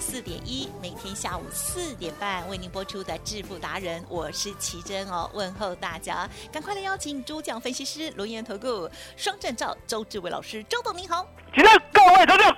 [0.00, 11.22] 四点一，每天下午四点半为您播出的致富达人，我是奇珍哦，问候大家，赶快来邀请主讲分析师龙岩投顾双证照周志伟老师，周董您好，
[11.54, 12.56] 奇珍各位投众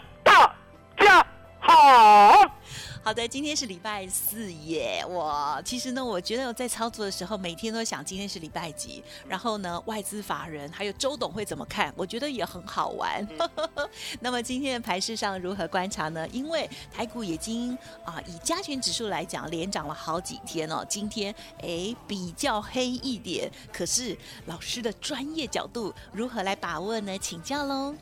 [3.03, 3.13] 好。
[3.13, 5.61] 的，今天是礼拜四耶，我！
[5.65, 11.93] 其实呢，我觉得我在操作的时候，每天都想今天是礼拜几，然后呢，外资法人还有周董会怎么看？
[11.95, 13.27] 我觉得也很好玩。
[14.21, 16.27] 那么今天的盘市上如何观察呢？
[16.29, 20.83] 因为台股已经啊，以加权指数来讲，连涨了好几天哦。
[20.89, 27.19] 今天哎比较黑一点，可是老师的专业角度如何来把握呢？
[27.19, 27.95] 请教喽。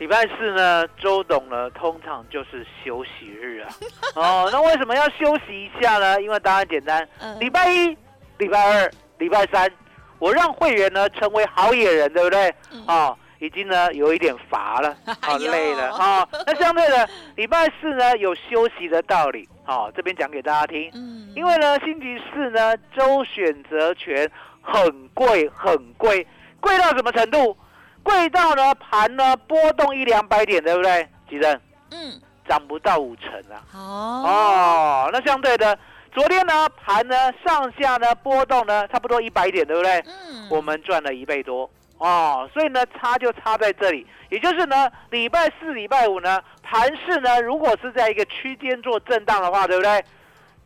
[0.00, 3.68] 礼拜四呢，周董呢通常就是休息日啊。
[4.16, 6.18] 哦，那为什么要休息一下呢？
[6.22, 7.06] 因为答案简单，
[7.38, 7.94] 礼拜一、
[8.38, 9.70] 礼拜二、礼拜三，
[10.18, 12.48] 我让会员呢成为好野人，对不对？
[12.86, 16.26] 哦，已经呢有一点乏了， 好累了啊。
[16.46, 17.06] 那相对的，
[17.36, 19.46] 礼拜四呢有休息的道理。
[19.64, 20.90] 好，这边讲给大家听。
[20.94, 24.26] 嗯，因为呢星期四呢周选择权
[24.62, 26.26] 很贵，很贵，
[26.58, 27.54] 贵到什么程度？
[28.02, 31.08] 贵到呢盘呢波动一两百点，对不对？
[31.28, 31.60] 吉正，
[31.92, 33.62] 嗯，涨不到五成啊。
[33.74, 35.78] 哦哦，那相对的，
[36.12, 39.98] 昨天呢盘呢上下呢波动呢差不多一百点，对不对？
[40.06, 50.04] 嗯，我们赚了一倍多哦，所以呢差就差在这里，也就是呢礼拜四、礼拜五呢盘市呢如果是在一个区间做震荡的话，对不对？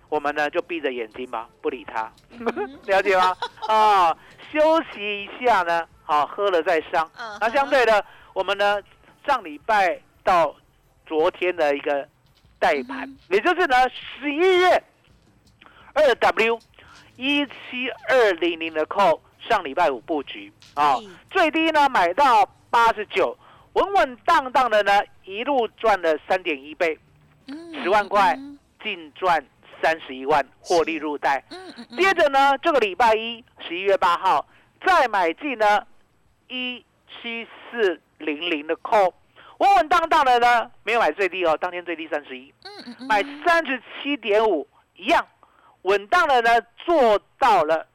[0.09, 2.11] 我们呢就闭着眼睛吧，不理它，
[2.87, 3.37] 了解吗？
[3.69, 4.17] 啊，
[4.53, 5.85] 休息一下呢。
[6.07, 7.11] 好，喝了再伤。
[7.41, 8.05] 那相对的，
[8.35, 8.79] 我们呢，
[9.27, 10.55] 上礼拜到
[11.07, 12.07] 昨天的一个
[12.59, 14.83] 带盘，也就是呢，十一月
[15.95, 16.59] 二 W
[17.17, 20.99] 一七二零零的扣，上礼拜五布局啊，
[21.31, 23.35] 最低呢买到八十九，
[23.73, 26.99] 稳稳当当的呢，一路赚了三点一倍，
[27.83, 28.39] 十万块
[28.83, 29.43] 净赚
[29.83, 31.43] 三十一万，获利入袋。
[31.97, 34.47] 接着呢，这个礼拜一十一月八号
[34.85, 35.87] 再买进呢。
[36.49, 39.13] 一七四零零的 call，
[39.59, 45.27] 稳稳当当的呢，没有买最低哦，当天最低三十一，嗯嗯，买三十七点五一样，
[45.83, 47.87] 稳当的呢，做到了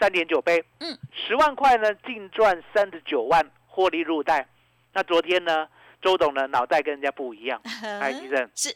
[0.00, 4.46] 三点九倍，嗯，十万块呢，净赚三十九万，获利入袋。
[4.92, 5.68] 那昨天呢，
[6.00, 7.60] 周董呢，脑袋跟人家不一样，
[8.00, 8.74] 哎，医生是。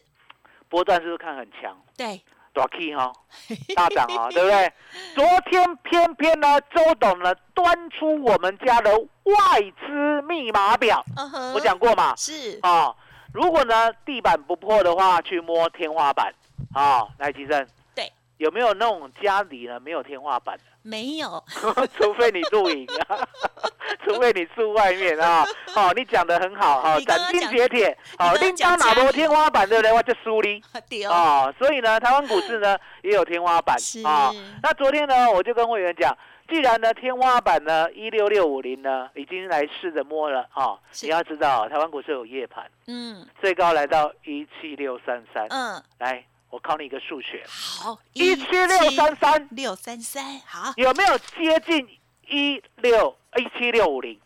[0.69, 1.77] 波段是不是看很强？
[1.99, 2.23] 对。
[2.53, 3.13] 大 K 哈，
[3.75, 4.73] 大涨啊，对不对？
[5.15, 11.05] 昨天偏偏呢，周董呢端出我们家的外资密码表，
[11.55, 12.95] 我讲过嘛，是啊。
[13.33, 16.33] 如果呢地板不破的话，去摸天花板
[16.75, 17.67] 啊，来吉生，对，
[18.43, 20.65] 有没有那种家里呢没有天花板的？
[20.83, 21.43] 没有，
[21.97, 23.17] 除非你露营啊，
[24.05, 25.45] 除 除非你住外面啊。
[25.73, 27.97] 好，你讲的很好哈，斩钉截铁。
[28.19, 29.93] 好，另当哪波天花板对不对？
[29.93, 30.61] 我就输你。
[31.07, 34.33] 哦，所以呢，台湾股市呢也有天花板啊。
[34.61, 36.13] 那昨天呢，我就跟会员讲，
[36.49, 46.25] 既然呢天花板呢一六六五零呢已经来试着摸了啊，你要知道台湾股市有夜盘，嗯，最高来到一七六三三，嗯，来。
[46.53, 51.89] 我考你一个数学，好，一七六三三六三三，好，有没有接近
[52.29, 54.21] 一六一七六五零？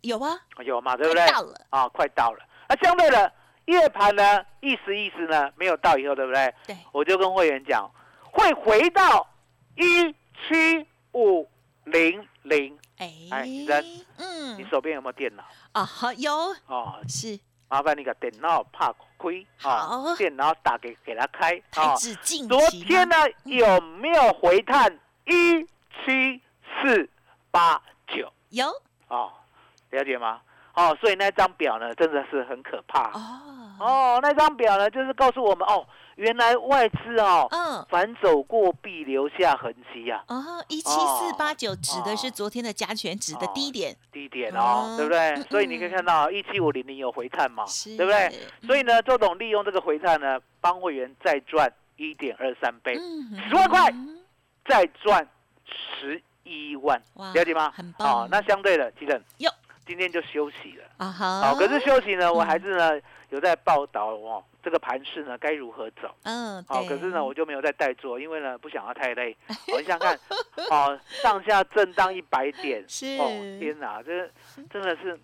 [0.00, 1.26] 有啊，有嘛，对不对？
[1.30, 2.42] 到了啊，快到了。
[2.66, 3.30] 那相对的
[3.66, 6.54] 夜盘呢，意思意思呢，没有到以后，对不对？
[6.66, 7.86] 对，我就跟会员讲，
[8.22, 9.28] 会回到
[9.74, 10.10] 一
[10.48, 11.46] 七五
[11.84, 12.78] 零零。
[12.96, 13.84] 哎，人，
[14.16, 15.44] 嗯，你手边有没有电脑？
[15.72, 16.32] 啊，好，有，
[16.68, 17.38] 哦，是。
[17.68, 21.60] 麻烦你个电脑怕亏啊，电脑打给给他开。
[21.74, 21.94] 啊，
[22.48, 25.64] 昨天呢有没有回探一
[26.04, 26.40] 七
[26.80, 27.08] 四
[27.50, 28.32] 八九？
[28.50, 28.66] 有。
[29.08, 29.32] 哦，
[29.90, 30.40] 了解吗？
[30.74, 33.10] 哦，所以那张表呢真的是很可怕。
[33.12, 33.65] 哦。
[33.78, 35.86] 哦，那张表呢就是告诉我们哦。
[36.16, 40.24] 原来外资哦，嗯，反走过必留下痕迹啊。
[40.28, 45.36] 哦，一七四八九指的是昨天的加权值的低点，低点哦，对不对？
[45.50, 47.66] 所以你可以看到一七五零零有回探嘛，
[47.98, 48.32] 对不对？
[48.66, 52.98] 所以呢，周董利用这个回探呢，帮会员再赚一点二三倍，
[53.46, 53.92] 十万块
[54.66, 55.28] 再赚
[55.66, 56.98] 十一万，
[57.34, 57.70] 了解吗？
[57.76, 58.22] 很棒。
[58.22, 59.50] 哦，那相对的，其实哟，
[59.84, 61.12] 今天就休息了啊。
[61.12, 62.98] 好，可是休息呢，我还是呢
[63.30, 64.42] 有在报道哦。
[64.62, 66.12] 这个盘势呢，该如何走？
[66.24, 69.36] 嗯，好，可是呢，我就没有再带做，因为呢，不想要太累。
[69.72, 70.18] 我想看，
[70.70, 72.82] 哦，上下震荡一百点，
[73.20, 73.30] 哦，
[73.60, 74.28] 天哪，这
[74.68, 75.16] 真的是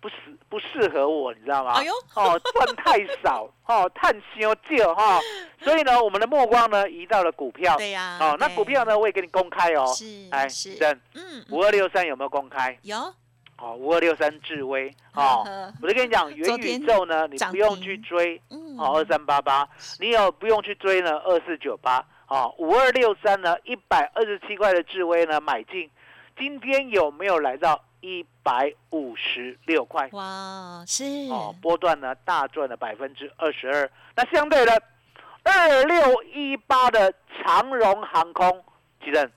[0.00, 0.16] 不适
[0.48, 1.74] 不适合我，你知道吗？
[1.74, 5.20] 哎呦，哦，赚太少，哦，探小旧哈，
[5.62, 7.76] 所以呢，我们的目光呢，移到了股票。
[7.76, 9.86] 对呀，哦，那股票呢，我也给你公开哦。
[9.94, 10.76] 是，哎，是，
[11.14, 12.76] 嗯，五二六三有没有公开？
[12.82, 13.14] 有。
[13.58, 15.44] 哦，五二六三智威，哦，
[15.82, 18.40] 我就跟你讲，元宇宙呢，你不用去追，
[18.78, 19.68] 哦，二三八八，
[19.98, 25.90] 你有不用去追呢，二四九八，哦，五二六三呢，一百二十七块的智威呢，买进，
[26.38, 30.08] 今天有没有来到一百五十六块？
[30.12, 34.80] 哇，是，哦，波段呢大赚了百分之二十二，那相对的
[35.42, 37.12] 二六一八的
[37.42, 38.64] 长荣航空，
[39.04, 39.32] 几人？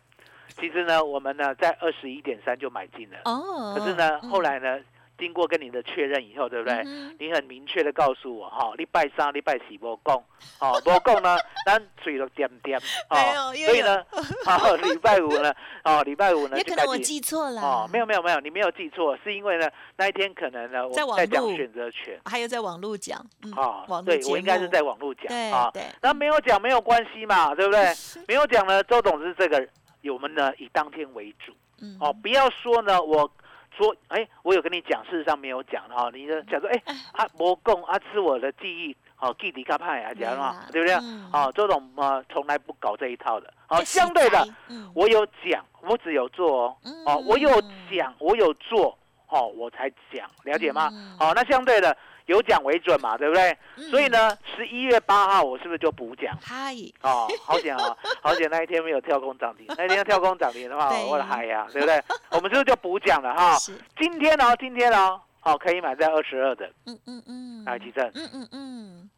[0.59, 3.17] 其实呢，我们呢在二十一点三就买进了。
[3.25, 3.75] 哦。
[3.77, 4.79] 可是呢，后来呢，
[5.17, 6.83] 经过跟你的确认以后，对不对？
[7.19, 10.15] 你很明确的告诉我，哈，礼拜三、礼拜四无供，
[10.59, 12.79] 哦，无供呢， 咱水都点点。
[13.09, 14.03] 哦，所以呢，
[14.43, 15.53] 好，礼拜五呢，
[15.83, 17.61] 哦，礼拜五呢，也可能我记错了。
[17.61, 23.19] 哦，没有没有没有，你没有记错，是因为呢，那一天可能呢，我在讲选择权，还有在网络讲。
[23.55, 25.51] 啊，对，我应该是在网络讲。
[25.51, 25.83] 啊对。
[26.01, 27.93] 那没有讲没有关系嘛，对不对？
[28.27, 29.67] 没有讲呢，周董是这个。
[30.09, 31.51] 我们呢以当天为主，
[31.99, 33.29] 哦，不要说呢，我
[33.77, 36.83] 说，哎，我有跟你讲，事实上没有讲哈，你呢讲说，哎，
[37.13, 40.95] 啊，魔共啊，是我的记忆，哦，记迪卡派啊，讲嘛，对不对？
[41.31, 44.45] 哦，周董啊，从来不搞这一套的，好，相对的，
[44.93, 47.49] 我有讲，我只有做哦，哦，我有
[47.91, 48.97] 讲，我有做，
[49.27, 50.91] 哦，我才讲，了解吗？
[51.19, 51.95] 好，那相对的。
[52.25, 53.57] 有奖为准嘛，对不对？
[53.89, 56.37] 所以呢，十一月八号我是不是就补奖？
[56.41, 62.01] 嗨，哦，好险啊， 好险那一天没有跳空涨停，那一天跳空涨停的话，我的嗨呀，对不对？
[62.31, 63.57] 我们是不是就补奖了哈？
[63.97, 66.71] 今天哦，今天哦，好，可以买在二十二的。
[66.85, 67.65] 嗯嗯嗯。
[67.65, 68.09] 来，奇正。
[68.13, 69.09] 嗯嗯嗯。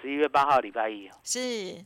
[0.00, 1.10] 十一月八号礼拜一。
[1.24, 1.84] 是。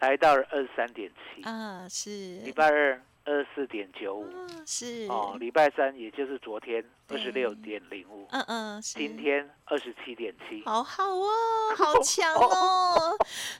[0.00, 1.42] 来到了二十三点七。
[1.42, 2.10] 啊，是。
[2.44, 3.00] 礼拜二。
[3.28, 4.26] 二四点九五。
[4.66, 5.06] 是。
[5.08, 11.28] 哦，礼拜三也就是昨天二十六点零五，嗯嗯，今天二十七点七，好好哦，
[11.76, 13.16] 好强哦，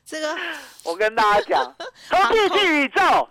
[0.06, 0.34] 这个
[0.84, 1.74] 我跟大家讲，
[2.10, 3.28] 空气去宇宙，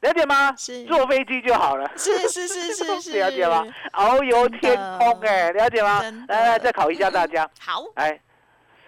[0.00, 0.54] 了解吗？
[0.56, 0.84] 是。
[0.86, 3.64] 坐飞机就好了，是是是是是，了解吗？
[3.92, 6.02] 遨游天空，哎，了解吗？
[6.28, 8.20] 来来，再考一下大家，好，哎，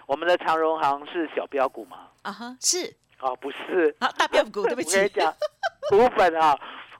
[0.05, 2.09] 我们的长荣行是小标股吗？
[2.23, 2.93] 啊哈，是。
[3.21, 5.33] 哦，不是，啊大标股，对不起，我跟你讲，
[5.89, 6.57] 股本啊。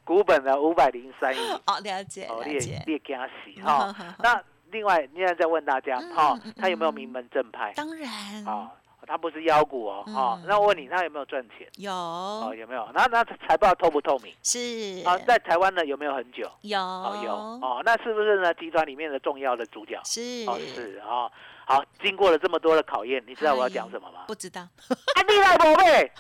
[0.10, 1.38] 股本的五百零三亿，
[1.68, 3.96] 哦，了解，了解，列给他洗哈。
[4.18, 7.72] 那另外，现在再问大家，哈，他有没有名门正派？
[7.75, 8.10] 当然，
[8.44, 8.72] 啊，
[9.06, 10.42] 他不是妖股哦，哈。
[10.48, 11.68] 那我问你，他有没有赚钱？
[11.78, 12.89] 有，哦，有没有？
[12.92, 14.34] 那那财报透不透明？
[14.42, 15.04] 是。
[15.06, 16.50] 啊，在台湾呢有没有很久？
[16.62, 16.80] 有，
[17.24, 18.51] 有，哦，那是不是呢？
[18.56, 20.01] 集团里面的重要的主角？
[20.04, 21.32] 是，哦，是哦。
[21.66, 24.22] 好，经过了这么多的考验，你知道我要讲什么吗？
[24.25, 24.62] 不知道。
[25.13, 26.12] 啊，厉害宝贝，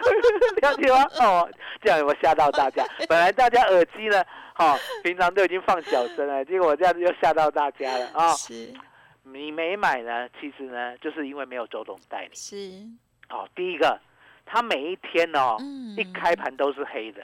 [0.62, 1.04] 了解吗？
[1.20, 1.50] 哦，
[1.82, 2.84] 这样有没有吓到大家？
[3.08, 8.32] 本来大家耳机呢，哈，平常都已经放小声了，结果我这样子又吓到大家了啊！
[8.34, 8.72] 是。
[9.22, 12.34] 你没买呢，其实呢，就是因为没有周董带你。
[12.34, 12.56] 是。
[13.28, 14.00] 哦，第一个，
[14.44, 15.56] 他每一天哦，
[15.96, 17.22] 一开盘都是黑的。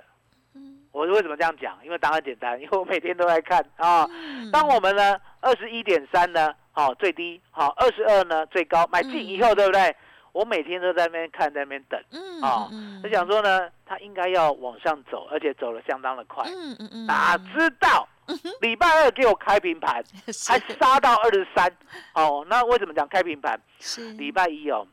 [0.93, 1.77] 我为什么这样讲？
[1.85, 4.09] 因为答案简单，因为我每天都在看啊。
[4.53, 9.95] 当我们呢二十一点三呢，好最低，好二十二呢最高，买进以后，对不对？
[10.37, 11.99] 我每天都在那边看，在那边等，
[12.43, 12.69] 啊，
[13.03, 16.45] 我想说呢，它应该要往上走，而且走的相当的快。
[17.07, 18.07] 哪知道
[18.61, 20.05] 礼拜二给我开平盘，
[20.47, 21.75] 还杀到二十三。
[22.13, 23.59] 哦，那为什么讲开平盘？
[23.81, 24.87] 是礼拜一哦。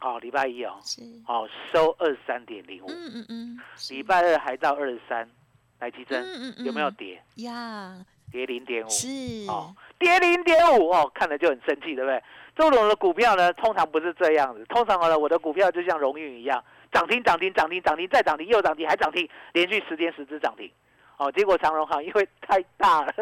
[0.00, 3.60] 哦，礼拜一哦，是好收二十三点零五，嗯嗯嗯，
[3.90, 5.28] 礼拜二还到二十三，
[5.80, 6.24] 来奇珍，
[6.64, 8.06] 有没有跌呀？
[8.30, 9.08] 跌零点五，是
[9.48, 12.22] 哦，跌零点五哦，看了就很生气，对不对？
[12.56, 20.70] 周董的股票呢，通常不是这样子，通常呢，我的股票就像荣运一样，涨停涨停涨停涨停再涨停又涨停还涨停，连续十天十只涨停，
[21.16, 23.14] 哦，结果长荣行因为太大了，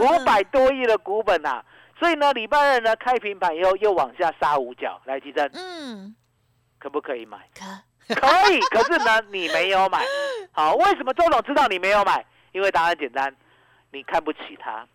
[0.00, 1.64] 五百多亿的股本呐。
[1.96, 6.14] 所以呢，礼拜二呢开平盘以后又往下杀五角，来提振，嗯，
[6.78, 7.38] 可不可以买？
[7.54, 10.02] 可可以，可是呢你没有买，
[10.50, 12.24] 好，为什么周总知道你没有买？
[12.50, 13.34] 因为答案简单，
[13.94, 14.86] 你看不起它，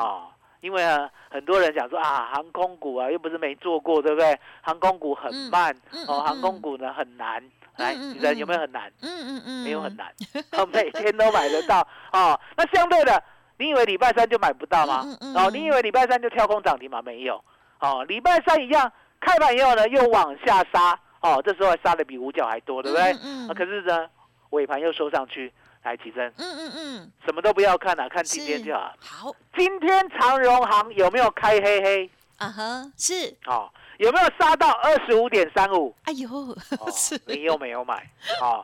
[0.00, 0.28] 啊，
[0.60, 4.38] 因为啊很多人讲说啊航空股啊又不是没做过，对不对？
[4.62, 5.74] 航空股很慢，
[6.06, 7.42] 哦，航空股呢很难，
[7.76, 8.90] 来提振有没有很难？
[9.02, 10.06] 嗯嗯嗯，没有很难，
[10.72, 11.80] 每天都买得到，
[12.12, 13.22] 哦，那相对的。
[13.58, 15.02] 你以为礼拜三就买不到吗？
[15.34, 17.00] 哦，你以为礼拜三就跳空涨停吗？
[17.02, 17.42] 没有，
[17.80, 23.16] 哦，礼拜三一样，开盘以后呢又往下杀，哦，这时候杀的比五角还多，对不对？
[23.24, 24.06] 嗯可是呢，
[24.50, 25.50] 尾盘又收上去，
[25.86, 26.26] 来提升。
[26.36, 27.12] 嗯嗯嗯。
[27.24, 28.94] 什么都不要看了，看今天就好。
[29.00, 29.36] 好。
[29.56, 32.10] 今天长荣行有没有开黑黑？
[32.38, 33.34] 啊哈，是。
[33.46, 33.70] 哦。
[33.98, 35.94] 有没有杀到二十五点三五？
[36.04, 36.28] 哎呦，
[37.28, 38.06] 你又没有买
[38.42, 38.62] 哦？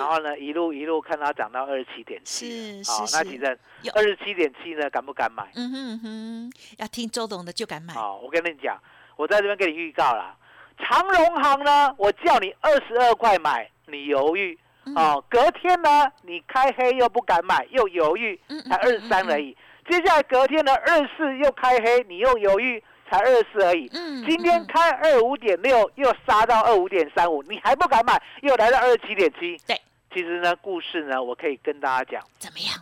[0.00, 3.56] 然后呢，一路一路看它涨到二十七点七，好，那其实
[3.94, 5.48] 二十七点七呢，敢不敢买？
[5.54, 7.94] 嗯哼哼，要听周董的就敢买。
[7.94, 8.76] 哦，我跟你讲，
[9.14, 10.34] 我在这边给你预告了，
[10.78, 14.58] 长荣行呢，我叫你二十二块买，你犹豫，
[14.94, 19.56] 哦，隔天呢，你开黑又不敢买，又犹豫，才二十三而已。
[19.88, 22.82] 接下来隔天呢，二四又开黑，你又犹豫。
[23.10, 29.56] 才二四而已，嗯，今天开二五点六，又杀到二五点三五，你还不敢买，又来到二十七点七。
[29.66, 29.80] 对，
[30.12, 32.76] 其实呢，故事呢，我可以跟大家讲，怎么样？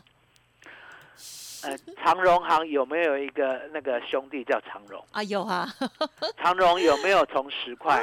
[1.67, 5.23] 呃，长荣行有没有一个那个兄弟叫长荣啊？
[5.25, 5.69] 有啊，
[6.41, 8.01] 长荣有没有从十块？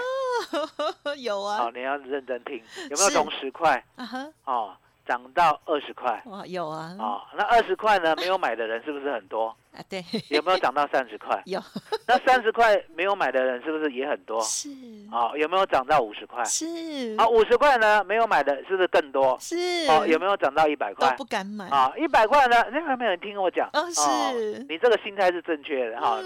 [1.20, 1.58] 有啊。
[1.58, 3.84] 好，你要认真听，有没有从十块？
[3.96, 4.76] 啊哈，哦。
[5.06, 8.16] 涨到二十块，哇，有啊，哦，那二十块呢？
[8.22, 9.56] 没有买的人是不是很多？
[9.74, 11.42] 啊，对，有没有涨到三十块？
[11.46, 11.62] 有，
[12.08, 14.42] 那三十块没有买的人是不是也很多？
[14.42, 14.70] 是，
[15.12, 16.44] 哦，有没有涨到五十块？
[16.46, 18.04] 是，啊，五十块呢？
[18.06, 19.38] 没有买的是不是更多？
[19.40, 19.56] 是，
[19.90, 21.12] 哦，有没有涨到一百块？
[21.18, 22.56] 不敢买啊，一百块呢？
[22.72, 23.70] 那还没有人听我讲？
[23.74, 26.20] 哦，是，你这个心态是正确的哈。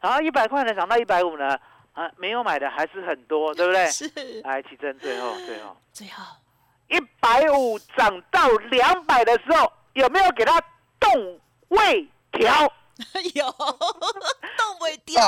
[0.00, 1.56] 然后一百块呢，涨到一百五呢？
[1.92, 3.86] 啊，没有买的还是很多，对不对？
[3.88, 4.08] 是，
[4.42, 6.24] 来，起正，最后，最后，最后。
[6.90, 10.60] 一百五涨到两百的时候，有没有给它
[10.98, 12.70] 动位调？
[13.34, 15.22] 有动尾调。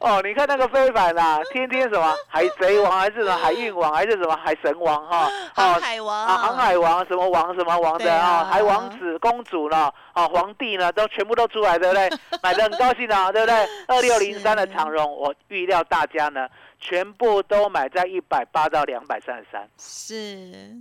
[0.00, 5.30] 哦，你看那个非凡啊， 天天什么海贼王还是什么海运王还是什么海神王哈？
[5.54, 8.44] 航海王啊，航海王什么王什么王的啊？
[8.50, 9.92] 还王子公主呢？
[10.14, 10.90] 啊，皇帝呢？
[10.92, 12.10] 都全部都出来，对不对？
[12.42, 13.54] 买的很高兴啊，对不对？
[13.86, 16.48] 二六零三的长荣，我预料大家呢。
[16.78, 20.76] 全部都买在一百八到两百三十三，是，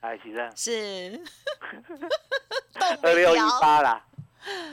[0.00, 1.22] 哎，其实是。
[3.02, 4.04] 二六一八啦，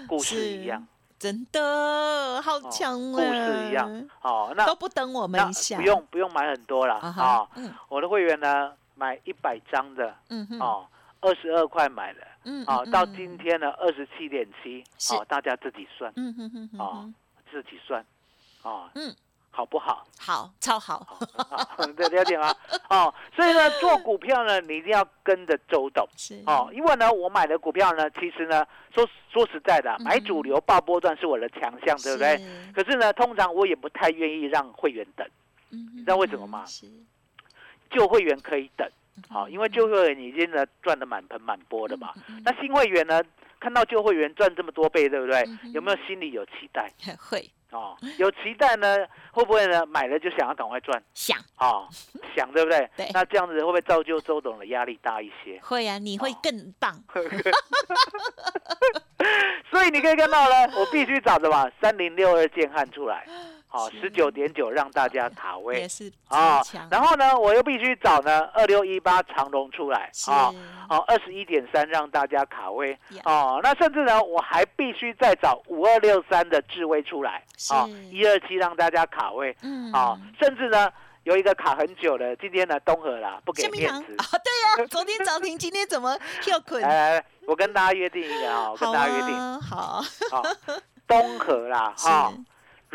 [0.08, 7.48] 故事一样，真的好强啊，故事一样，哦，那都不等我们一下，不用不用买很多了啊，
[7.90, 10.48] 我的会员呢买一百张的，嗯
[11.22, 17.14] 二十二块买的，嗯，哦，到今天呢二十七点七，哦，大家自己算，嗯哼哼，哦，
[17.52, 18.06] 自己算，
[18.62, 19.16] 哦，嗯。
[19.56, 20.06] 好不好？
[20.20, 21.18] 好，超好。
[21.96, 22.54] 对， 了解吗？
[22.90, 26.06] 哦，所以呢，做股票呢，你一定要跟着周董。
[26.18, 32.38] 是哦，因为呢，我买的股票呢，其实呢，说说实在的，买主流爆波段是我的强项，对不对？
[32.74, 35.26] 可是呢，通常我也不太愿意让会员等。
[35.72, 35.90] 嗯。
[35.94, 36.66] 你知道为什么吗？
[36.66, 36.86] 是。
[37.92, 38.86] 旧会员可以等，
[39.30, 42.12] 好，因为旧会员已经呢赚的满盆满钵的嘛。
[42.44, 43.22] 那新会员呢，
[43.58, 45.46] 看到旧会员赚这么多倍，对不对？
[45.72, 46.92] 有没有心里有期待？
[47.18, 47.50] 会。
[47.72, 48.98] 哦，有期待呢，
[49.32, 49.86] 会不会呢？
[49.86, 51.88] 买了就想要赶快赚，想哦，
[52.36, 52.90] 想对不对？
[52.96, 53.10] 对。
[53.14, 55.60] 那这样子会不会造就周董的压力大一些？
[55.62, 56.94] 会啊，你会更棒。
[59.72, 63.26] 所以你可以看到呢，我必须找什么，三零六二建汉出来。
[63.76, 65.82] 好，十九点九让大家卡位。
[65.82, 70.10] 也是啊，然后呢，我又必须找呢二六一八长龙出来。
[70.28, 70.50] 啊，
[70.90, 72.98] 哦二十一点三让大家卡位。
[73.26, 77.44] 哦，那甚至呢，我还必须再找五二六三的智威出来。
[77.70, 79.54] 啊，一二七让大家卡位。
[79.92, 80.90] 啊，甚至呢
[81.24, 84.16] 有一个卡很久了，今天呢东河啦，不给面子。
[84.18, 84.26] 啊，
[84.78, 86.18] 对呀，昨天涨停，今天怎么
[86.48, 86.82] 又困？
[86.82, 90.02] 来来来，我跟大家约定一个啊，我跟大家约定，好，
[90.32, 90.44] 好，
[91.06, 92.32] 东河啦， 哈，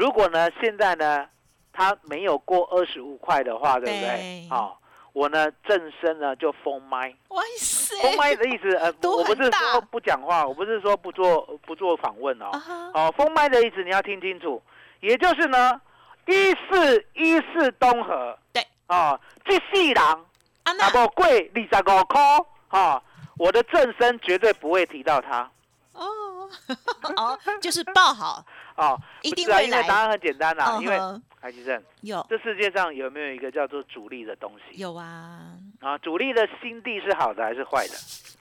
[0.00, 1.26] 如果呢现在呢
[1.74, 4.48] 它没有过二十五块的话，对不对？
[4.48, 4.78] 好。
[5.12, 7.12] 我呢，正身呢就封麦。
[7.28, 7.96] 哇塞！
[8.00, 12.48] 封麦的意思，呃，我不是说不讲话，我不是说不做不做访问哦。
[12.94, 14.62] 哦，封麦的意思你要听清楚，
[15.00, 15.80] 也就是呢，
[16.26, 18.38] 一四一四东河。
[18.52, 18.64] 对。
[18.86, 20.24] 哦，这四郎，
[20.62, 22.20] 啊不贵二十五块。
[22.68, 23.02] 哈，
[23.36, 25.50] 我的正身绝对不会提到他。
[25.92, 26.48] 哦。
[27.16, 28.44] 哦，就是报好。
[28.80, 29.62] 哦，一定会来。
[29.62, 30.98] 因为答案很简单啦，因为。
[31.42, 34.78] 海基正有，这世界上有没有一个叫做主力的东西？
[34.78, 35.40] 有啊。
[35.80, 37.94] 啊，主力的心地是好的还是坏的？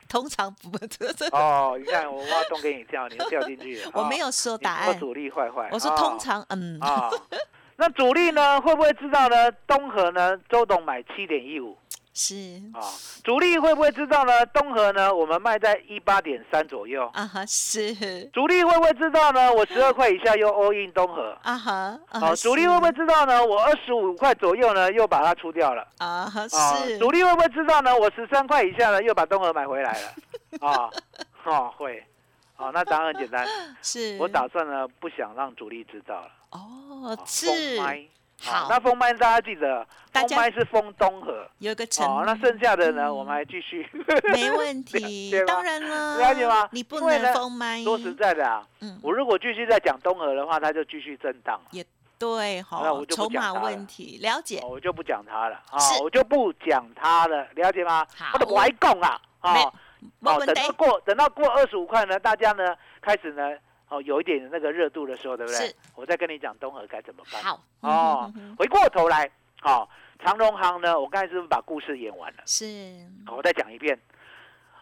[0.10, 0.70] 通常不
[1.32, 3.82] 哦，你看我挖洞给你跳，你跳进去。
[3.96, 5.00] 我没有说答案。
[5.00, 5.70] 主力坏坏。
[5.72, 6.78] 我说通常，嗯。
[6.82, 7.10] 啊，
[7.78, 8.60] 那主力呢？
[8.60, 9.50] 会不会知道呢？
[9.66, 10.38] 东河呢？
[10.50, 11.78] 周董买七点一五。
[12.14, 12.36] 是
[12.74, 12.82] 啊，
[13.24, 14.46] 主力会不会知道呢？
[14.48, 18.26] 东河呢，我们卖在一八点三左右啊哈，是。
[18.34, 19.54] 主力会不会知道呢？
[19.54, 23.46] 我十二块以下又 all in 东河啊哈，好，主力会不会知道呢？
[23.46, 26.98] 我二十五块左右呢又把它出掉了啊哈，是。
[26.98, 27.96] 主力会不会知道呢？
[27.96, 30.08] 我十三块以下呢又把东河买回来了
[30.68, 30.90] 啊，
[31.46, 32.04] 哦会，
[32.58, 33.48] 哦，那答案很简单，
[33.82, 37.48] 是我打算呢不想让主力知道了哦，是。
[38.42, 42.06] 好，那封麦大家记得，封麦是封东河，有个城。
[42.06, 43.88] 哦，那剩下的呢，我们还继续。
[44.34, 46.70] 没问题， 当然了，了解吗？
[46.72, 47.84] 你不能封麦。
[47.84, 51.60] 说实在的啊，嗯，我如果继续在讲东河的话，它就继续震荡。
[51.72, 51.86] 也
[52.18, 54.62] 对，好，那我就不讲问题，了解。
[54.64, 58.06] 我就不讲它了，啊，我就不讲它了，了解吗？
[58.18, 59.54] 好，我都不爱讲啊，啊，
[60.24, 63.44] 好，等到过，等到过二十五块呢，大家呢开始呢。
[63.90, 65.76] 哦，有一点那个热度的时候，对不对？
[65.96, 67.44] 我再跟你讲东河该怎么办。
[67.44, 67.60] 好。
[67.82, 69.30] 哦，回过头来，
[69.62, 69.90] 好，
[70.24, 71.00] 长荣行呢？
[71.00, 72.44] 我刚才是不是把故事演完了？
[72.46, 72.66] 是。
[73.36, 74.00] 我再讲一遍，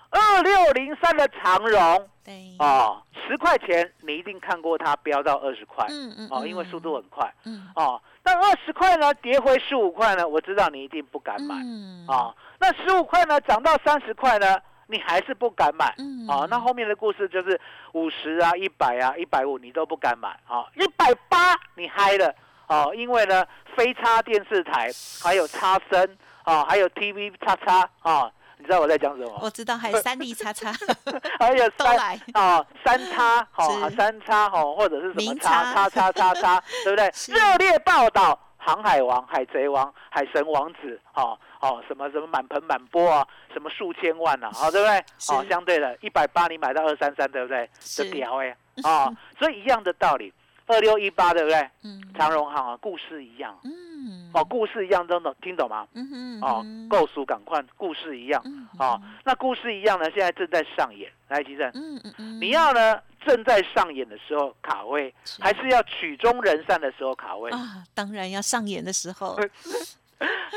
[0.10, 2.56] 二六零三的长荣，对。
[2.60, 5.86] 哦，十块钱你一定看过它飙到二十块。
[5.90, 6.28] 嗯嗯。
[6.30, 7.34] 哦，因为速度很快。
[7.46, 7.68] 嗯。
[7.76, 10.28] 哦，但二十块呢，跌回十五块呢？
[10.28, 11.56] 我知道你一定不敢买。
[11.64, 12.06] 嗯。
[12.08, 14.60] 啊，那十五块呢，涨到三十块呢？
[14.88, 15.86] 你还是不敢买
[16.28, 16.48] 啊？
[16.50, 17.60] 那后面的故事就是
[17.94, 20.66] 五十啊、一百啊、一百五，你都不敢买啊。
[20.76, 22.34] 一百八你嗨了
[22.68, 22.86] 啊？
[22.96, 23.46] 因为呢，
[23.76, 24.90] 非差电视台
[25.24, 29.40] 还有插身啊，还有 TV 叉叉啊，你知道我在讲什么？
[29.42, 30.72] 我知道，还有三 D 叉叉，
[31.40, 37.12] 还有三啊三叉好三叉好，或者是什么叉叉叉叉叉，对不对？
[37.36, 38.40] 热烈报道。
[38.60, 44.98] 航海王、海贼王、海神王子，哦哦，什么什么满盆满钵啊，什么数千万啊，好对不对？
[45.36, 47.70] 哦，相对的，一百八你买到二三三，对不对？
[47.80, 50.34] 是屌哎，啊， 所以一样的道理，
[50.68, 51.70] 二六一八对不对？
[51.84, 55.88] 嗯，长荣行啊，故事一样，嗯，哦，故事一样都能听懂吗？
[55.94, 58.44] 嗯哼，哦，够熟赶快，故事一样，
[58.80, 63.00] 哦，那故事一样呢，现在正在上演，来，吉正，嗯嗯嗯，你要呢？
[63.26, 67.84] 正在上演的时候卡位，还是要曲终人散的时候卡位啊？
[67.94, 69.38] 当然要上演的时候，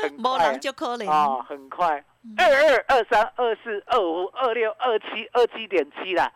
[0.01, 2.03] 很快就可能啊，很快，
[2.37, 6.31] 二二二三二四二五二六二七二七点七啦，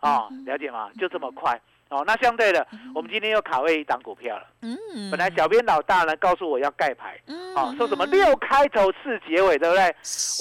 [0.00, 0.90] 啊，了解吗？
[0.98, 1.60] 就这么快。
[1.90, 4.46] 哦，那相对的，我们今天又卡位一档股票了。
[4.60, 7.18] 嗯，本来小编老大呢告诉我要盖牌，
[7.56, 9.86] 哦，说什么六开头四结尾，对不对？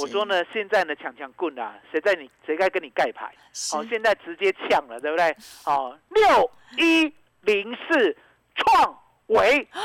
[0.02, 3.34] 我说呢，现在呢抢抢棍啊，谁在你谁该跟你盖牌？
[3.74, 5.34] 哦，现在直接抢了，对不对？
[5.66, 7.14] 哦，六一
[7.44, 8.18] 零四
[8.54, 9.80] 创维啊，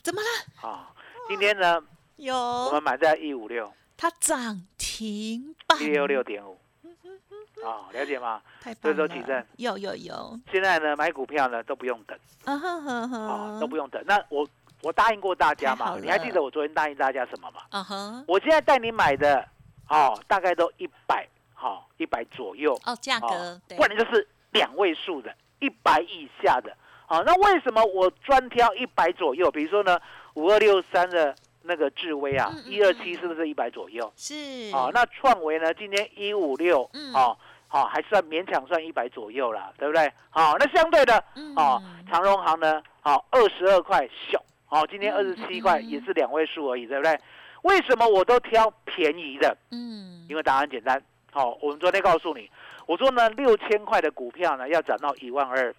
[0.00, 0.68] 怎么了？
[0.68, 0.91] 啊，
[1.28, 1.82] 今天呢
[2.16, 6.58] 有我们买在一五六，它涨停一六六点五。
[7.64, 8.42] 哦，了解吗？
[8.82, 10.38] 这时候起正有有有。
[10.50, 14.02] 现在呢，买股票呢都不用等，啊，都不用等。
[14.04, 14.46] 那我
[14.82, 17.60] 我答应过大家嘛，你还记得我昨天答应大家什么吗？
[17.70, 19.46] 啊哈，我现在带你买的，
[19.88, 22.76] 哦，大概都一百，好，一百左右。
[22.84, 26.76] 哦，价格，不然就是两位数的，一百以下的。
[27.06, 29.48] 好，那为什么我专挑一百左右？
[29.52, 30.00] 比如说呢，
[30.34, 31.34] 五二六三的。
[31.64, 34.12] 那个智威啊，一二七是不是一百左右？
[34.16, 34.34] 是。
[34.74, 35.72] 哦，那创维呢？
[35.72, 36.82] 今天一五六，
[37.14, 40.12] 哦，好，还算勉强算一百左右啦，对不对？
[40.30, 41.22] 好，那相对的，
[41.54, 42.82] 哦，长荣行呢？
[43.00, 47.16] 好，二十二块小，哦，今天二十七块，也是两位数而已，对不对？
[47.62, 49.56] 为什么我都挑便宜的？
[49.70, 51.00] 嗯，因为答案简单。
[51.30, 52.50] 好，我们昨天告诉你，
[52.86, 55.72] 我说呢，六千块的股票呢，要涨到一万二。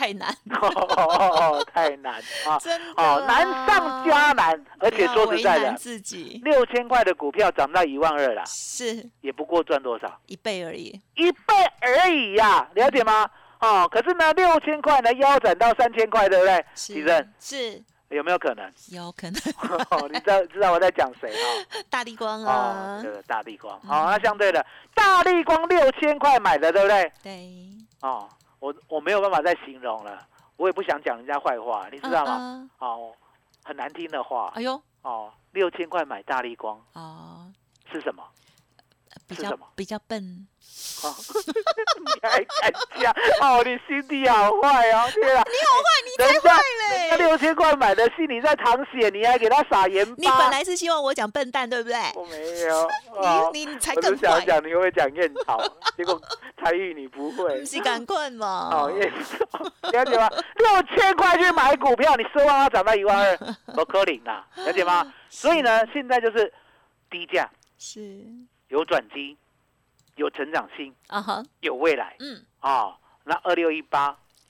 [0.00, 2.14] 太难， 哦太难
[2.48, 2.58] 啊！
[2.58, 10.18] 真的，哦，难上加难，而且说实在的，自己六千块的股票涨到一万二了，是也不过赚多少？
[10.24, 11.38] 一倍而已，一倍
[11.82, 13.28] 而已呀，了解吗？
[13.60, 16.64] 哦，可是呢，六千块呢腰斩到三千块，对不对？
[16.74, 18.72] 是，是有没有可能？
[18.88, 19.34] 有可能。
[20.10, 21.44] 你知道知道我在讲谁啊？
[21.90, 23.78] 大力光啊，这个大力光。
[23.82, 27.12] 好，那相对的，大力光六千块买的，对不对？
[27.22, 27.50] 对。
[28.00, 28.26] 哦，
[28.60, 32.70] 我我没有办法再形容了，我也不想讲人家坏话，你知道吗？
[32.78, 33.12] 哦，
[33.64, 34.52] 很难听的话。
[34.54, 34.80] 哎呦。
[35.02, 36.78] 哦，六千块买大力光。
[36.92, 37.50] 哦。
[37.90, 38.22] 是什么？
[39.30, 40.46] 比较比较笨。
[41.00, 43.12] 你还敢讲？
[43.40, 45.08] 哦，你心地好坏哦！
[45.14, 47.16] 天啊，你好坏，你才坏嘞！
[47.16, 50.14] 六千块买的心里在淌血，你还给他撒盐巴？
[50.18, 51.96] 你本来是希望我讲笨蛋，对不对？
[52.14, 52.90] 我没有，
[53.52, 54.28] 你你才更坏。
[54.28, 55.58] 想讲你会讲燕草，
[55.96, 56.20] 结果
[56.62, 57.64] 才玉你不会。
[57.64, 58.68] 是赶快嘛？
[58.72, 59.58] 哦，燕草，
[59.90, 60.28] 了解吗？
[60.56, 63.36] 六千块去买股票，你奢望它涨到一万二，
[63.74, 65.12] 不可能啦，了解吗？
[65.30, 66.52] 所以呢，现在就是
[67.08, 68.00] 低价，是
[68.70, 69.36] 有转机。
[70.16, 74.08] 有成长性啊哈，有未来嗯啊，那二六一八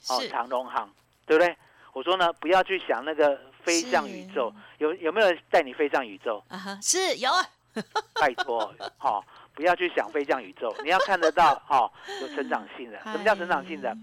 [0.09, 0.91] 哦，长隆行
[1.25, 1.55] 对不对？
[1.93, 6.77] 我说呢，不要去想那个飞向宇宙，有有没有人带你飞向宇宙啊哈？
[6.83, 7.45] 是有啊，
[8.19, 12.99] 拜托好，不要去想飞向宇宙，你要看得到哈，有成长性的。
[13.03, 13.95] 什么叫成长性的？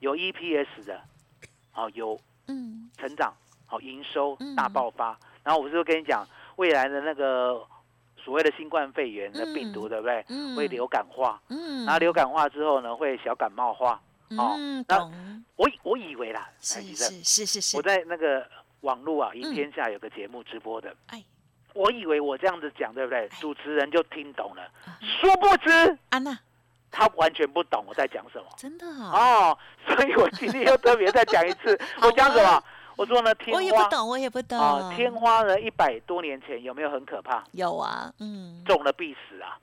[0.00, 1.00] 有 EPS 的，
[1.74, 3.32] 哦，有嗯成长，
[3.66, 5.16] 好营收大爆发。
[5.44, 7.64] 然后我是跟你讲未来的那个。
[8.24, 10.24] 所谓的新冠肺炎的病毒，对不对？
[10.56, 14.00] 会流感化，然后流感化之后呢，会小感冒化。
[14.38, 14.56] 哦，
[14.88, 14.98] 那
[15.56, 17.76] 我我以为啦，是是是是是。
[17.76, 18.46] 我在那个
[18.80, 21.22] 网络啊，赢天下有个节目直播的，哎，
[21.74, 23.28] 我以为我这样子讲，对不对？
[23.40, 24.62] 主持人就听懂了，
[25.00, 26.38] 殊不知安娜。
[26.94, 29.56] 他完全不懂我在讲什么，真的哦，
[29.86, 32.62] 所以我今天又特别再讲一次， 我讲什么？
[33.02, 34.92] 我说呢，天花，我也不懂，我也不懂啊。
[34.94, 37.42] 天花呢，一百多年前有没有很可怕？
[37.50, 39.58] 有啊，嗯，中了必死啊。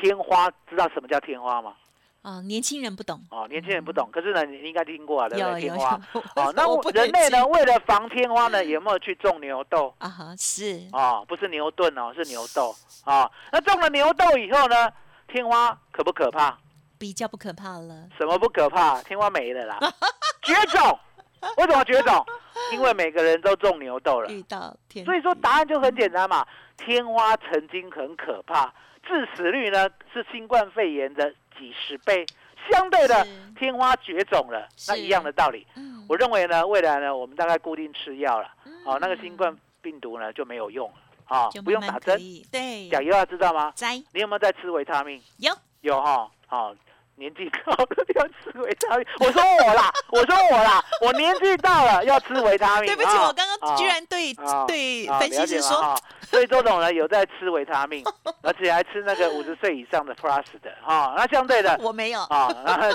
[0.00, 1.74] 天花知道什么叫天花吗？
[2.22, 4.08] 啊，年轻人不懂哦，年轻人不懂。
[4.10, 5.60] 可是呢，你应该听过啊，对不对？
[5.60, 6.00] 天花
[6.36, 10.08] 哦，那人类呢，为了防天花呢，有没有去种牛痘啊？
[10.08, 13.30] 哈，是哦，不是牛顿哦，是牛痘啊。
[13.52, 14.90] 那种了牛痘以后呢，
[15.28, 16.56] 天花可不可怕？
[16.98, 18.08] 比较不可怕了。
[18.16, 19.02] 什么不可怕？
[19.02, 19.78] 天花没了啦，
[20.40, 20.98] 绝种。
[21.58, 22.24] 为什么绝种？
[22.72, 26.46] 因为每个人都种牛痘了，遇到天，所以说答案就很简单嘛。
[26.76, 28.72] 天花曾经很可怕，
[29.06, 32.24] 致死率呢是新冠肺炎的几十倍。
[32.70, 33.26] 相对的，
[33.58, 35.66] 天花绝种了，那一样的道理。
[36.08, 38.48] 我认为呢，未来呢，我们大概固定吃药了，
[38.84, 42.18] 哦，那个新冠病毒呢就没有用了，啊，不用打针。
[42.52, 43.72] 对，讲油要知道吗？
[44.12, 45.20] 你有没有在吃维他命？
[45.38, 46.74] 有，有哈，好。
[47.20, 52.86] 年纪高了要吃维他命，我说我啦， 我说我啦，我年纪到了要吃维他命。
[52.86, 54.32] 对不起，我刚刚居然对
[54.66, 58.02] 对分析师说，所以周董呢有在吃维他命，
[58.42, 61.12] 而且还吃那个五十岁以上的 Plus 的哈。
[61.14, 62.48] 那相对的 我没有啊，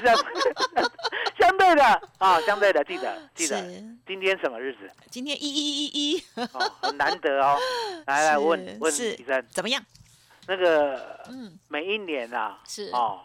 [0.04, 0.18] 相
[1.40, 1.84] 相对的
[2.18, 3.62] 啊，相对的记得记得
[4.08, 4.90] 今天什么日子？
[5.12, 6.24] 今天一一一一，
[6.82, 7.60] 很难得哦。
[8.08, 9.84] 来来问问医生怎么样？
[10.48, 13.20] 那个嗯，每一年啊是哦。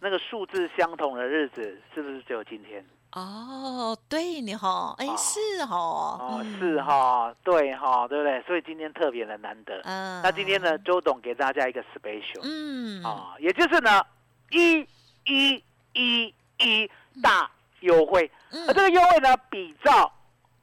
[0.00, 2.84] 那个数字相同的日子是不是只有今天？
[3.12, 8.40] 哦，对你哈，哎是哈，哦是哈，对哈，对不对？
[8.42, 9.80] 所以今天特别的难得。
[9.84, 14.02] 嗯，那今天呢，周董给大家一个 special，嗯，啊，也就是呢，
[14.50, 14.86] 一
[15.24, 16.90] 一一一
[17.22, 18.30] 大优惠，
[18.68, 20.12] 而这个优惠呢，比照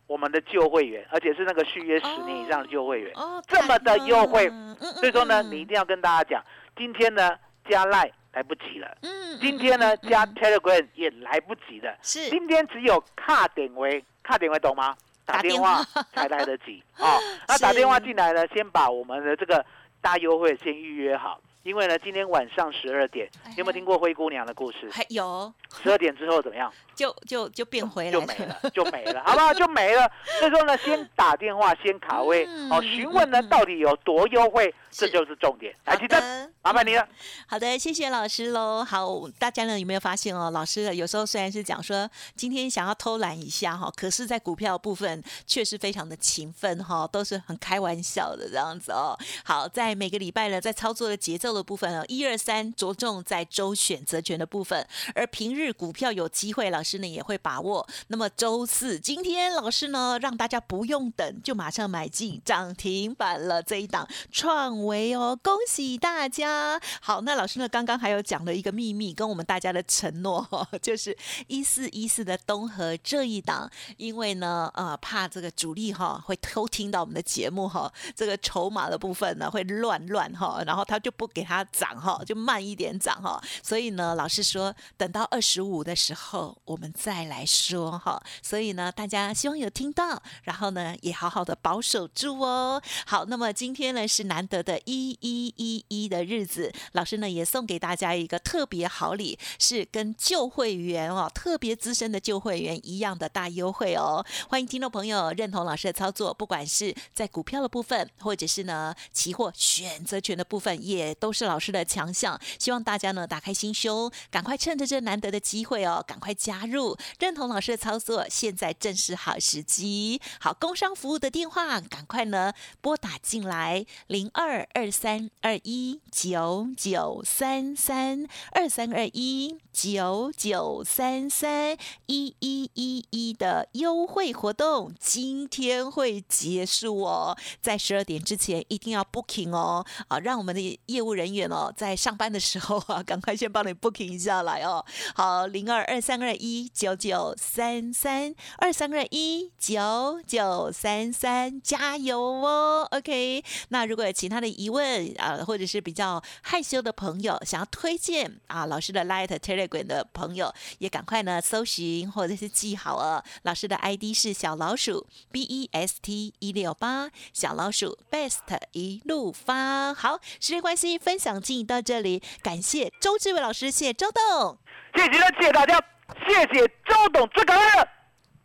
[0.06, 3.12] 我们的旧会员，而且是那个续约十年以上的旧会员，
[3.48, 6.46] 这么的优惠，嗯所以说呢，你一定要跟大家讲，
[6.78, 7.36] 今天呢
[7.68, 8.12] 加赖。
[8.36, 14.96] 来不及了，嗯，今天呢加 Telegram 也来不及了，是，今天只有卡点位，卡点位懂吗？
[15.26, 15.82] 打电话
[16.14, 17.18] 才来得及啊，
[17.48, 19.66] 那打电话进来呢，先把我们的这个
[20.02, 21.40] 大优惠先预约好。
[21.64, 24.88] 因为呢，今天晚上十二点，有没有听过灰姑娘的故事？
[24.92, 25.52] 还有。
[25.82, 26.72] 十二点之后怎么样？
[26.94, 29.52] 就就就变回来，就没了，就没了，好不好？
[29.56, 30.08] 就没了。
[30.40, 35.76] 所以说呢，先打电话，先卡位，哦，询问呢到底有多优惠，这就是重点。
[35.86, 37.06] 来，记得，麻烦你了。
[37.48, 38.84] 好的，谢谢老师喽。
[38.84, 40.50] 好，大家呢有没有发现哦？
[40.52, 49.18] 老师有时候虽然是讲说今天想要偷懒一下哈，可是在股票部分确实非常的勤奋哈，都是很开玩笑的这样子哦。
[49.44, 57.86] 好，在每个礼拜呢，在操作的节奏的部分哦，一二三着重在周选择权的部分，而平日股票有机会，老师呢也会把握。
[58.08, 66.80] 那么周四今天，老师呢让大家不用等，就马上买进涨停板了这一档创维哦，恭喜大家！
[67.02, 70.48] 好，那老师呢刚刚还有讲了一个秘密，跟我们大家的承诺，
[70.82, 71.16] 就是
[71.48, 83.42] 一四一四的东河这一档，因为呢呃怕这个主力哈会偷听到我们的节目哈，这个筹码的部分呢会乱乱哈，然后他就不给他涨哈，就慢一点涨哈。
[83.64, 88.22] 所以呢，老师说等到二十五的时候我们再来说哈。
[88.42, 92.82] 所以呢，大家希望有听到，然后呢也好好的保守住哦。
[93.06, 104.26] 好，那么今天呢是难得的一一一一的日子，老师呢也送给大家一个特别好礼，是跟旧会员哦，特别资深的旧会员一样的大优惠哦。
[104.50, 112.40] 欢迎听众朋友认同老师的操作，不管是在股票的部分，或者是呢期货选择权的部分，也都是老师的强项。
[112.60, 118.26] 希望大家呢打开心胸，赶快趁着这难得的机会哦，赶快加入认同老师的操作。
[118.30, 148.34] 现在正是好时机，好工商服务的电话，赶快呢拨打进来，零二二三二一九九三三二三二一九九三三一一一一的优惠活动，今天会结束哦，在十二点之前一定要 booking 哦，啊，让我们的业务人员哦，在上班的时候啊，赶快先帮你 booking 一下来哦，好，零二二三二一九九三三。
[148.58, 163.24] 二三二一九九三三，加油哦！OK，那如果有其他的疑问啊，或者是比较害羞的朋友，想要推荐啊老师的 Light Telegram 的朋友，也赶快呢搜寻或者是记好哦。
[163.44, 168.40] 老师的 ID 是小老鼠 B E S T 一六八，小老鼠 Best
[168.72, 169.94] 一路发。
[169.94, 174.58] 好，时间关系，分享进到这里，感谢周志伟老师，谢谢周董，
[174.96, 175.80] 谢谢谢谢大家，
[176.28, 177.88] 谢谢周董，最感恩。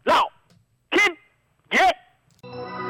[0.04, 0.26] 老
[0.90, 1.16] 天
[1.72, 2.89] 爷！